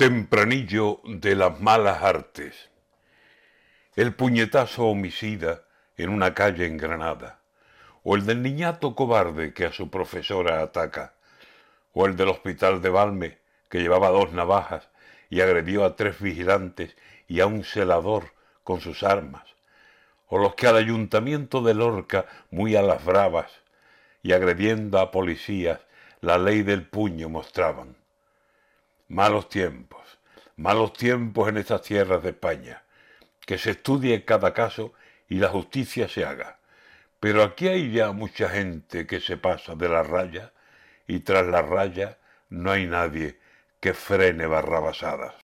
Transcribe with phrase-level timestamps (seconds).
[0.00, 2.70] Tempranillo de las malas artes.
[3.94, 5.64] El puñetazo homicida
[5.98, 7.42] en una calle en Granada,
[8.02, 11.16] o el del niñato cobarde que a su profesora ataca,
[11.92, 14.88] o el del hospital de Valme que llevaba dos navajas
[15.28, 16.96] y agredió a tres vigilantes
[17.28, 18.32] y a un celador
[18.64, 19.54] con sus armas,
[20.28, 23.52] o los que al ayuntamiento de Lorca muy a las bravas
[24.22, 25.80] y agrediendo a policías
[26.22, 28.00] la ley del puño mostraban
[29.10, 30.20] Malos tiempos,
[30.54, 32.84] malos tiempos en estas tierras de España.
[33.44, 34.92] Que se estudie cada caso
[35.28, 36.60] y la justicia se haga.
[37.18, 40.52] Pero aquí hay ya mucha gente que se pasa de la raya
[41.08, 42.18] y tras la raya
[42.50, 43.40] no hay nadie
[43.80, 45.34] que frene barrabasadas.